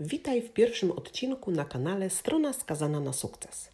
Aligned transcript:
Witaj 0.00 0.42
w 0.42 0.52
pierwszym 0.52 0.90
odcinku 0.90 1.50
na 1.50 1.64
kanale 1.64 2.10
Strona 2.10 2.52
Skazana 2.52 3.00
na 3.00 3.12
Sukces. 3.12 3.68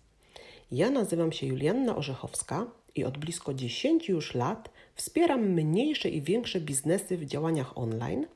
Ja 0.73 0.91
nazywam 0.91 1.33
się 1.33 1.47
Julianna 1.47 1.97
Orzechowska 1.97 2.67
i 2.95 3.05
od 3.05 3.19
blisko 3.19 3.55
10 3.55 4.09
już 4.09 4.35
lat 4.35 4.71
wspieram 4.95 5.41
mniejsze 5.41 6.09
i 6.09 6.23
większe 6.23 6.61
biznesy 6.61 7.17
w 7.17 7.25
działaniach 7.25 7.79
online, 7.79 8.27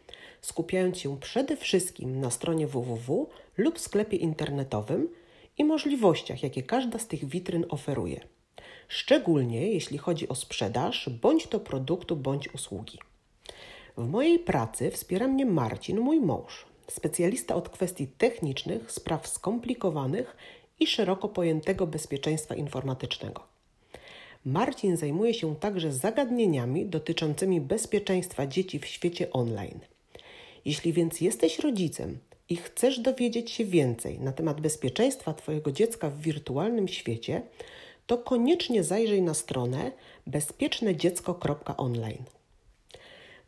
skupiając 0.40 0.98
się 0.98 1.20
przede 1.20 1.56
wszystkim 1.56 2.20
na 2.20 2.30
stronie 2.30 2.66
www 2.66 3.28
lub 3.56 3.78
sklepie 3.78 4.16
internetowym 4.16 5.08
i 5.58 5.64
możliwościach, 5.64 6.42
jakie 6.42 6.62
każda 6.62 6.98
z 6.98 7.06
tych 7.06 7.24
witryn 7.24 7.64
oferuje. 7.68 8.20
Szczególnie 8.88 9.72
jeśli 9.72 9.98
chodzi 9.98 10.28
o 10.28 10.34
sprzedaż 10.34 11.08
bądź 11.22 11.46
to 11.46 11.60
produktu, 11.60 12.16
bądź 12.16 12.54
usługi. 12.54 12.98
W 13.96 14.08
mojej 14.08 14.38
pracy 14.38 14.90
wspiera 14.90 15.28
mnie 15.28 15.46
Marcin, 15.46 16.00
mój 16.00 16.20
mąż, 16.20 16.66
specjalista 16.90 17.54
od 17.54 17.68
kwestii 17.68 18.06
technicznych, 18.06 18.92
spraw 18.92 19.28
skomplikowanych 19.28 20.36
i 20.80 20.86
szeroko 20.86 21.28
pojętego 21.28 21.86
bezpieczeństwa 21.86 22.54
informatycznego. 22.54 23.42
Marcin 24.44 24.96
zajmuje 24.96 25.34
się 25.34 25.56
także 25.56 25.92
zagadnieniami 25.92 26.86
dotyczącymi 26.86 27.60
bezpieczeństwa 27.60 28.46
dzieci 28.46 28.78
w 28.78 28.86
świecie 28.86 29.32
online. 29.32 29.80
Jeśli 30.64 30.92
więc 30.92 31.20
jesteś 31.20 31.58
rodzicem 31.58 32.18
i 32.48 32.56
chcesz 32.56 33.00
dowiedzieć 33.00 33.50
się 33.50 33.64
więcej 33.64 34.20
na 34.20 34.32
temat 34.32 34.60
bezpieczeństwa 34.60 35.34
Twojego 35.34 35.72
dziecka 35.72 36.10
w 36.10 36.20
wirtualnym 36.20 36.88
świecie, 36.88 37.42
to 38.06 38.18
koniecznie 38.18 38.84
zajrzyj 38.84 39.22
na 39.22 39.34
stronę 39.34 39.92
bezpiecznedziecko.online. 40.26 42.24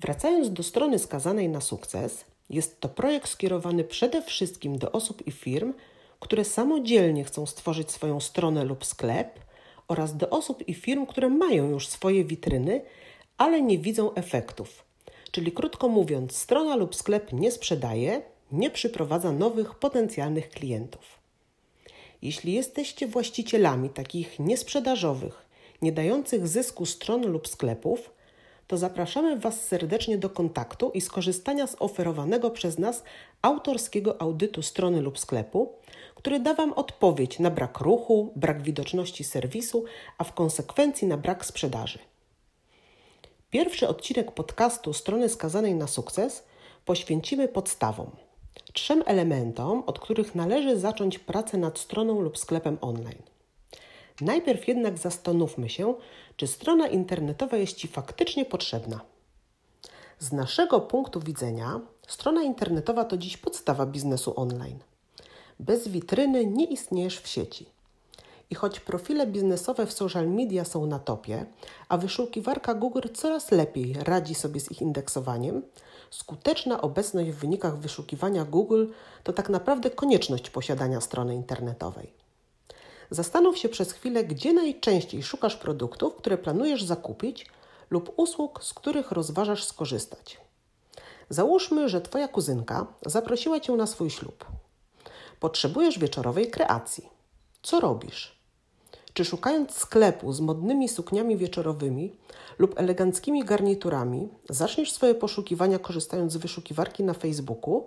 Wracając 0.01 0.53
do 0.53 0.63
strony 0.63 0.99
skazanej 0.99 1.49
na 1.49 1.61
sukces, 1.61 2.25
jest 2.51 2.81
to 2.81 2.89
projekt 2.89 3.29
skierowany 3.31 3.85
przede 3.85 4.23
wszystkim 4.23 4.79
do 4.79 4.93
osób 4.93 5.27
i 5.27 5.31
firm, 5.31 5.75
które 6.21 6.45
samodzielnie 6.45 7.25
chcą 7.25 7.47
stworzyć 7.47 7.91
swoją 7.91 8.21
stronę 8.21 8.65
lub 8.65 8.85
sklep, 8.85 9.41
oraz 9.89 10.17
do 10.17 10.31
osób 10.31 10.69
i 10.69 10.75
firm, 10.75 11.07
które 11.07 11.29
mają 11.29 11.71
już 11.71 11.89
swoje 11.89 12.25
witryny, 12.25 12.83
ale 13.39 13.63
nie 13.63 13.79
widzą 13.79 14.15
efektów. 14.15 14.85
Czyli 15.31 15.53
krótko 15.53 15.89
mówiąc, 15.89 16.37
strona 16.37 16.77
lub 16.77 16.95
sklep 16.95 17.33
nie 17.33 17.53
sprzedaje, 17.53 18.23
nie 18.53 18.71
przyprowadza 18.71 19.33
nowych 19.33 19.75
potencjalnych 19.75 20.51
klientów. 20.51 21.19
Jeśli 22.23 22.53
jesteście 22.53 23.07
właścicielami 23.07 23.91
takich 23.91 24.39
niesprzedażowych, 24.39 25.47
nie 25.83 25.93
dających 25.93 26.49
zysku 26.49 26.87
stron 26.87 27.27
lub 27.27 27.49
sklepów, 27.49 28.11
to 28.69 28.77
zapraszamy 28.77 29.39
Was 29.39 29.67
serdecznie 29.67 30.19
do 30.19 30.31
kontaktu 30.31 30.91
i 30.91 31.01
skorzystania 31.01 31.67
z 31.67 31.77
oferowanego 31.79 32.51
przez 32.51 32.79
nas 32.79 33.03
autorskiego 33.43 34.23
audytu 34.23 34.63
strony 34.63 35.01
lub 35.01 35.19
sklepu, 35.19 35.73
który 36.15 36.41
da 36.41 36.55
Wam 36.55 36.73
odpowiedź 36.73 37.39
na 37.39 37.51
brak 37.51 37.81
ruchu, 37.81 38.33
brak 38.37 38.63
widoczności 38.63 39.25
serwisu, 39.25 39.85
a 40.19 40.25
w 40.25 40.33
konsekwencji 40.33 41.09
na 41.09 41.17
brak 41.17 41.47
sprzedaży. 41.47 41.99
Pierwszy 43.51 43.89
odcinek 43.89 44.33
podcastu 44.33 44.93
Strony 44.93 45.29
Skazanej 45.29 45.75
na 45.75 45.87
Sukces 45.87 46.45
poświęcimy 46.85 47.49
podstawom, 47.49 48.11
trzem 48.73 49.03
elementom, 49.07 49.83
od 49.87 49.99
których 49.99 50.35
należy 50.35 50.79
zacząć 50.79 51.19
pracę 51.19 51.59
nad 51.59 51.79
stroną 51.79 52.21
lub 52.21 52.39
sklepem 52.39 52.79
online. 52.81 53.23
Najpierw 54.21 54.69
jednak 54.69 54.99
zastanówmy 54.99 55.69
się, 55.69 55.95
czy 56.37 56.47
strona 56.47 56.89
internetowa 56.89 57.57
jest 57.57 57.77
Ci 57.77 57.89
faktycznie 57.89 58.45
potrzebna. 58.45 59.01
Z 60.19 60.33
naszego 60.33 60.81
punktu 60.81 61.21
widzenia, 61.21 61.81
strona 62.09 62.43
internetowa 62.43 63.05
to 63.05 63.17
dziś 63.17 63.37
podstawa 63.37 63.87
biznesu 63.87 64.41
online. 64.41 64.79
Bez 65.61 65.89
witryny 65.89 66.47
nie 66.47 66.65
istniejesz 66.65 67.21
w 67.21 67.29
sieci. 67.29 67.67
I 68.51 68.55
choć 68.55 68.81
profile 68.81 69.27
biznesowe 69.27 69.87
w 69.87 69.93
social 69.93 70.29
media 70.29 70.65
są 70.65 70.87
na 70.87 70.99
topie, 70.99 71.47
a 71.89 71.99
wyszukiwarka 71.99 72.75
Google 72.75 73.09
coraz 73.15 73.51
lepiej 73.51 73.97
radzi 74.01 74.35
sobie 74.35 74.61
z 74.61 74.71
ich 74.71 74.83
indeksowaniem, 74.83 75.63
skuteczna 76.11 76.81
obecność 76.81 77.31
w 77.31 77.39
wynikach 77.39 77.79
wyszukiwania 77.79 78.45
Google 78.45 78.87
to 79.25 79.33
tak 79.33 79.49
naprawdę 79.49 79.91
konieczność 79.91 80.51
posiadania 80.51 81.01
strony 81.01 81.35
internetowej. 81.35 82.28
Zastanów 83.11 83.59
się 83.59 83.69
przez 83.69 83.93
chwilę, 83.93 84.25
gdzie 84.25 84.53
najczęściej 84.53 85.23
szukasz 85.23 85.57
produktów, 85.57 86.17
które 86.17 86.39
planujesz 86.39 86.85
zakupić 86.85 87.47
lub 87.91 88.13
usług, 88.17 88.65
z 88.65 88.75
których 88.75 89.13
rozważasz 89.13 89.65
skorzystać. 89.65 90.41
Załóżmy, 91.31 91.89
że 91.89 92.01
Twoja 92.01 92.29
kuzynka 92.29 92.87
zaprosiła 93.07 93.61
Cię 93.61 93.73
na 93.73 93.87
swój 93.87 94.11
ślub. 94.11 94.45
Potrzebujesz 95.41 95.99
wieczorowej 95.99 96.51
kreacji. 96.51 97.09
Co 97.63 97.81
robisz? 97.81 98.39
Czy 99.13 99.25
szukając 99.25 99.73
sklepu 99.73 100.33
z 100.33 100.41
modnymi 100.41 100.89
sukniami 100.89 101.37
wieczorowymi 101.37 102.13
lub 102.59 102.81
eleganckimi 102.81 103.45
garniturami, 103.45 104.29
zaczniesz 104.49 104.93
swoje 104.93 105.15
poszukiwania 105.15 105.79
korzystając 105.79 106.33
z 106.33 106.37
wyszukiwarki 106.37 107.05
na 107.05 107.15
Facebooku? 107.15 107.87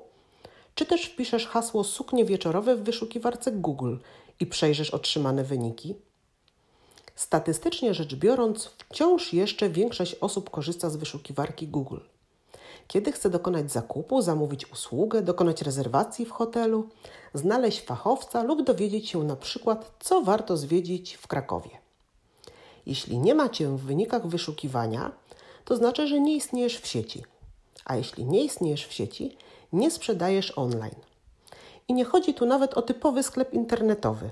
Czy 0.75 0.85
też 0.85 1.05
wpiszesz 1.05 1.47
hasło 1.47 1.83
suknie 1.83 2.25
wieczorowe 2.25 2.75
w 2.75 2.83
wyszukiwarce 2.83 3.51
Google 3.51 3.95
i 4.39 4.45
przejrzysz 4.45 4.89
otrzymane 4.89 5.43
wyniki? 5.43 5.95
Statystycznie 7.15 7.93
rzecz 7.93 8.15
biorąc, 8.15 8.65
wciąż 8.65 9.33
jeszcze 9.33 9.69
większość 9.69 10.15
osób 10.15 10.49
korzysta 10.49 10.89
z 10.89 10.95
wyszukiwarki 10.95 11.67
Google. 11.67 11.99
Kiedy 12.87 13.11
chce 13.11 13.29
dokonać 13.29 13.71
zakupu, 13.71 14.21
zamówić 14.21 14.71
usługę, 14.71 15.21
dokonać 15.21 15.61
rezerwacji 15.61 16.25
w 16.25 16.31
hotelu, 16.31 16.89
znaleźć 17.33 17.81
fachowca 17.81 18.43
lub 18.43 18.63
dowiedzieć 18.63 19.09
się 19.09 19.23
na 19.23 19.35
przykład, 19.35 19.91
co 19.99 20.21
warto 20.21 20.57
zwiedzić 20.57 21.13
w 21.13 21.27
Krakowie. 21.27 21.69
Jeśli 22.85 23.17
nie 23.17 23.35
ma 23.35 23.49
Cię 23.49 23.67
w 23.67 23.81
wynikach 23.81 24.27
wyszukiwania, 24.27 25.11
to 25.65 25.75
znaczy, 25.75 26.07
że 26.07 26.19
nie 26.19 26.35
istniejesz 26.35 26.79
w 26.79 26.87
sieci. 26.87 27.23
A 27.85 27.95
jeśli 27.95 28.25
nie 28.25 28.43
istniejesz 28.43 28.85
w 28.87 28.93
sieci, 28.93 29.37
nie 29.73 29.91
sprzedajesz 29.91 30.57
online. 30.57 30.95
I 31.91 31.93
nie 31.93 32.05
chodzi 32.05 32.33
tu 32.33 32.45
nawet 32.45 32.73
o 32.73 32.81
typowy 32.81 33.23
sklep 33.23 33.53
internetowy. 33.53 34.29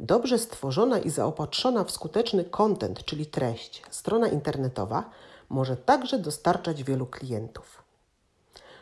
Dobrze 0.00 0.38
stworzona 0.38 0.98
i 0.98 1.10
zaopatrzona 1.10 1.84
w 1.84 1.90
skuteczny 1.90 2.44
content, 2.44 3.04
czyli 3.04 3.26
treść, 3.26 3.82
strona 3.90 4.28
internetowa 4.28 5.10
może 5.48 5.76
także 5.76 6.18
dostarczać 6.18 6.82
wielu 6.82 7.06
klientów. 7.06 7.82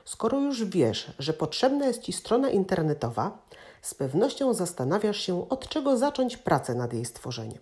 Skoro 0.05 0.41
już 0.41 0.65
wiesz, 0.65 1.13
że 1.19 1.33
potrzebna 1.33 1.87
jest 1.87 2.03
Ci 2.03 2.13
strona 2.13 2.51
internetowa, 2.51 3.39
z 3.83 3.95
pewnością 3.95 4.55
zastanawiasz 4.55 5.21
się, 5.21 5.49
od 5.49 5.69
czego 5.69 5.97
zacząć 5.97 6.37
pracę 6.37 6.75
nad 6.75 6.93
jej 6.93 7.05
stworzeniem. 7.05 7.61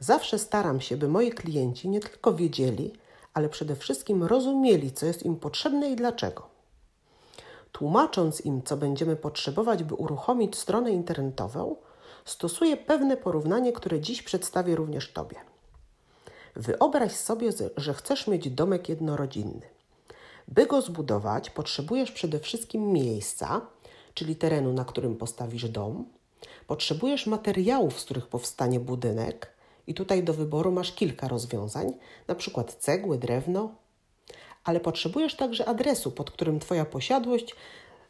Zawsze 0.00 0.38
staram 0.38 0.80
się, 0.80 0.96
by 0.96 1.08
moi 1.08 1.30
klienci 1.30 1.88
nie 1.88 2.00
tylko 2.00 2.34
wiedzieli, 2.34 2.92
ale 3.34 3.48
przede 3.48 3.76
wszystkim 3.76 4.24
rozumieli, 4.24 4.92
co 4.92 5.06
jest 5.06 5.22
im 5.22 5.36
potrzebne 5.36 5.90
i 5.90 5.96
dlaczego. 5.96 6.55
Tłumacząc 7.76 8.40
im, 8.40 8.62
co 8.62 8.76
będziemy 8.76 9.16
potrzebować, 9.16 9.84
by 9.84 9.94
uruchomić 9.94 10.56
stronę 10.56 10.92
internetową, 10.92 11.76
stosuję 12.24 12.76
pewne 12.76 13.16
porównanie, 13.16 13.72
które 13.72 14.00
dziś 14.00 14.22
przedstawię 14.22 14.76
również 14.76 15.12
Tobie. 15.12 15.36
Wyobraź 16.54 17.12
sobie, 17.12 17.50
że 17.76 17.94
chcesz 17.94 18.26
mieć 18.26 18.50
domek 18.50 18.88
jednorodzinny. 18.88 19.66
By 20.48 20.66
go 20.66 20.82
zbudować, 20.82 21.50
potrzebujesz 21.50 22.12
przede 22.12 22.38
wszystkim 22.38 22.92
miejsca, 22.92 23.60
czyli 24.14 24.36
terenu, 24.36 24.72
na 24.72 24.84
którym 24.84 25.16
postawisz 25.16 25.68
dom. 25.68 26.04
Potrzebujesz 26.66 27.26
materiałów, 27.26 28.00
z 28.00 28.04
których 28.04 28.26
powstanie 28.26 28.80
budynek, 28.80 29.52
i 29.86 29.94
tutaj 29.94 30.22
do 30.22 30.34
wyboru 30.34 30.72
masz 30.72 30.92
kilka 30.92 31.28
rozwiązań, 31.28 31.92
na 32.28 32.34
przykład 32.34 32.74
cegły, 32.74 33.18
drewno, 33.18 33.74
ale 34.66 34.80
potrzebujesz 34.80 35.34
także 35.34 35.64
adresu, 35.68 36.10
pod 36.10 36.30
którym 36.30 36.60
Twoja 36.60 36.84
posiadłość 36.84 37.54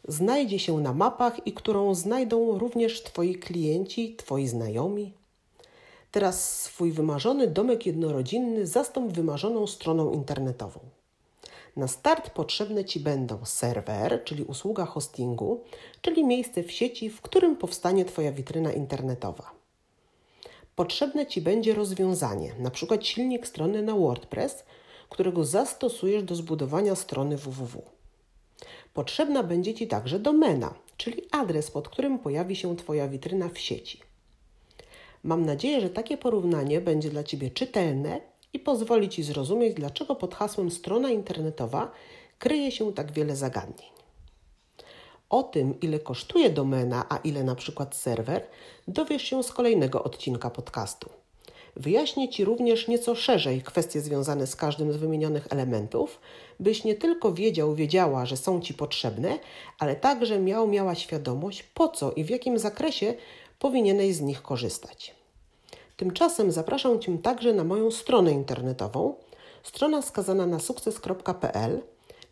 znajdzie 0.09 0.59
się 0.59 0.79
na 0.79 0.93
mapach 0.93 1.47
i 1.47 1.53
którą 1.53 1.95
znajdą 1.95 2.59
również 2.59 3.03
Twoi 3.03 3.35
klienci, 3.35 4.17
Twoi 4.17 4.47
znajomi. 4.47 5.13
Teraz 6.11 6.63
swój 6.63 6.93
wymarzony 6.93 7.47
domek 7.47 7.87
jednorodzinny 7.87 8.67
zastąp 8.67 9.13
wymarzoną 9.13 9.67
stroną 9.67 10.13
internetową. 10.13 10.81
Na 11.77 11.89
start 11.89 12.31
potrzebne 12.31 12.85
Ci 12.85 13.01
będą 13.01 13.45
serwer, 13.45 14.25
czyli 14.25 14.45
usługa 14.45 14.87
hostingu, 14.87 15.61
czyli 16.01 16.25
miejsce 16.25 16.63
w 16.63 16.73
sieci, 16.73 17.11
w 17.11 17.21
którym 17.21 17.57
powstanie 17.57 18.05
Twoja 18.05 18.33
witryna 18.33 18.73
internetowa. 18.73 19.51
Potrzebne 20.77 21.27
Ci 21.27 21.41
będzie 21.41 21.75
rozwiązanie, 21.75 22.55
np. 22.59 22.99
silnik 23.01 23.47
strony 23.47 23.83
na 23.83 23.95
WordPress, 23.95 24.65
którego 25.09 25.45
zastosujesz 25.45 26.23
do 26.23 26.35
zbudowania 26.35 26.95
strony 26.95 27.37
www. 27.37 27.83
Potrzebna 28.95 29.43
będzie 29.43 29.75
Ci 29.75 29.87
także 29.87 30.19
domena, 30.19 30.75
czyli 30.97 31.23
adres, 31.31 31.71
pod 31.71 31.89
którym 31.89 32.19
pojawi 32.19 32.57
się 32.57 32.77
Twoja 32.77 33.09
witryna 33.09 33.49
w 33.49 33.59
sieci. 33.59 34.01
Mam 35.23 35.47
nadzieję, 35.47 35.81
że 35.81 35.91
takie 35.91 36.19
porównanie 36.19 36.81
będzie 36.81 37.11
dla 37.11 37.25
Ciebie 37.25 37.51
czytelne 37.51 38.21
i 38.53 38.59
pozwoli 38.59 39.09
Ci 39.09 39.23
zrozumieć, 39.23 39.75
dlaczego 39.75 40.15
pod 40.15 40.35
hasłem 40.35 40.71
strona 40.71 41.11
internetowa 41.11 41.93
kryje 42.39 42.73
się 42.73 42.93
tak 42.93 43.13
wiele 43.13 43.37
zagadnień. 43.37 43.91
O 45.31 45.43
tym, 45.43 45.81
ile 45.81 45.99
kosztuje 45.99 46.51
domena, 46.51 47.07
a 47.09 47.17
ile 47.17 47.45
na 47.45 47.55
przykład 47.55 47.97
serwer, 47.97 48.47
dowiesz 48.89 49.23
się 49.23 49.43
z 49.43 49.53
kolejnego 49.53 50.05
odcinka 50.05 50.51
podcastu. 50.51 51.11
Wyjaśnię 51.77 52.29
Ci 52.29 52.45
również 52.45 52.89
nieco 52.89 53.15
szerzej 53.15 53.63
kwestie 53.63 54.01
związane 54.01 54.47
z 54.47 54.57
każdym 54.57 54.93
z 54.93 54.97
wymienionych 54.97 55.47
elementów, 55.51 56.21
byś 56.61 56.85
nie 56.85 56.95
tylko 56.95 57.33
wiedział, 57.33 57.75
wiedziała, 57.75 58.27
że 58.27 58.37
są 58.37 58.61
Ci 58.61 58.75
potrzebne, 58.75 59.39
ale 59.79 59.97
także 59.97 60.39
miał, 60.39 60.69
miała 60.69 60.95
świadomość, 60.95 61.63
po 61.63 61.89
co 61.89 62.13
i 62.13 62.25
w 62.25 62.31
jakim 62.31 62.59
zakresie 62.59 63.15
powinieneś 63.59 64.15
z 64.15 64.21
nich 64.21 64.43
korzystać. 64.43 65.15
Tymczasem 65.97 66.53
zapraszam 66.53 67.01
Cię 67.01 67.19
także 67.19 67.53
na 67.53 67.65
moją 67.65 67.91
stronę 67.91 68.33
internetową, 68.33 69.15
strona 69.63 70.03
skazana 70.03 70.47
na 70.47 70.59
sukces.pl, 70.59 71.83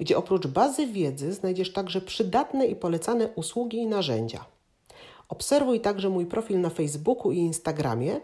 gdzie 0.00 0.16
oprócz 0.16 0.46
bazy 0.46 0.86
wiedzy 0.86 1.32
znajdziesz 1.32 1.72
także 1.72 2.00
przydatne 2.00 2.66
i 2.66 2.76
polecane 2.76 3.28
usługi 3.28 3.78
i 3.78 3.86
narzędzia. 3.86 4.53
Obserwuj 5.28 5.80
także 5.80 6.08
mój 6.08 6.26
profil 6.26 6.60
na 6.60 6.70
Facebooku 6.70 7.32
i 7.32 7.38
Instagramie 7.38 8.20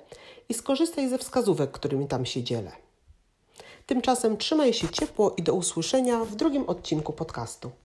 i 0.48 0.54
skorzystaj 0.54 1.08
ze 1.08 1.18
wskazówek, 1.18 1.70
którymi 1.70 2.06
tam 2.06 2.26
się 2.26 2.42
dzielę. 2.42 2.72
Tymczasem 3.86 4.36
trzymaj 4.36 4.72
się 4.72 4.88
ciepło 4.88 5.34
i 5.36 5.42
do 5.42 5.54
usłyszenia 5.54 6.24
w 6.24 6.36
drugim 6.36 6.64
odcinku 6.68 7.12
podcastu. 7.12 7.70